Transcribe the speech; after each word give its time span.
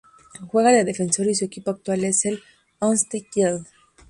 Juega 0.47 0.71
de 0.71 0.83
defensor 0.83 1.27
y 1.27 1.35
su 1.35 1.45
equipo 1.45 1.69
actual 1.69 2.03
es 2.05 2.25
el 2.25 2.41
Holstein 2.79 3.23
Kiel. 3.31 3.61